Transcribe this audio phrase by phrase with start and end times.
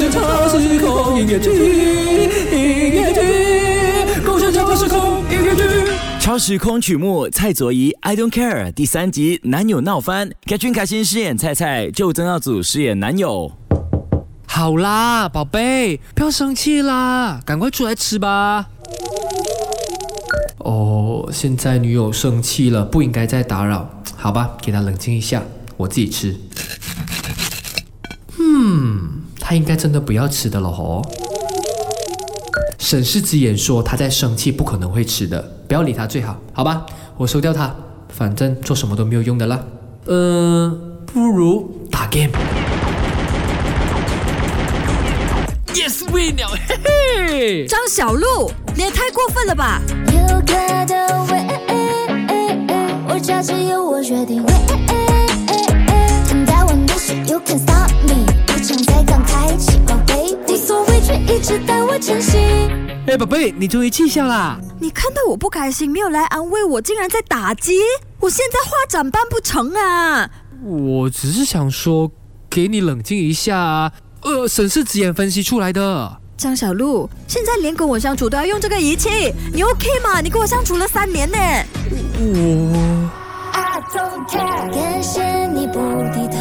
[0.00, 1.50] 音乐剧，
[2.50, 3.20] 音乐剧，
[4.24, 5.62] 共享超时空音乐剧。
[6.18, 13.52] 超时空曲目蔡卓宜《I Don't Care》第三集男友闹翻，凯君凯欣饰演菜菜，就曾耀祖饰演男友。
[14.46, 18.68] 好啦，宝贝，不要生气啦，赶快出来吃吧。
[20.58, 24.02] 哦，现在女友生气了，不应该再打扰。
[24.16, 25.42] 好吧，给她冷静一下，
[25.76, 26.34] 我自己吃。
[28.38, 29.09] 嗯，
[29.50, 31.02] 她应该真的不要吃的了哦。
[32.78, 36.86] 沈世之言说他在生气，不可能会吃的，不要理他最好，好吧？
[37.16, 37.74] 我收掉他，
[38.10, 39.60] 反正做什么都没有用的啦。
[40.06, 42.30] 嗯，不如打 game。
[45.74, 46.76] Yes win 了，嘿
[47.28, 47.66] 嘿。
[47.66, 49.82] 张小璐，你也太过分了吧！
[50.12, 51.44] 有个的 way，
[53.08, 54.44] 我家只有我决定。
[63.10, 64.56] 哎，宝贝，你终于气笑啦？
[64.78, 67.80] 你看到我不开心，没有来安慰我，竟然在打击，
[68.20, 70.30] 我现在画展办不成啊！
[70.64, 72.12] 我只是想说，
[72.48, 73.90] 给你冷静一下啊。
[74.22, 76.18] 呃，审视直眼分析出来的。
[76.36, 80.20] 张小璐，现在连跟我相处都要用这个仪器，你 OK 吗？
[80.20, 81.36] 你跟我相处了三年呢。
[82.20, 83.10] 我
[83.50, 85.80] I don't care，感谢你不
[86.14, 86.39] 低头。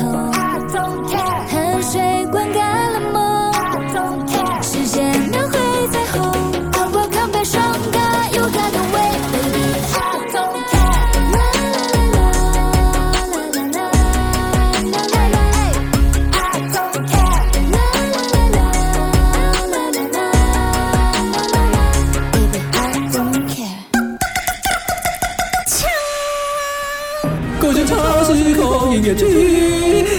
[29.01, 30.18] nghĩa chi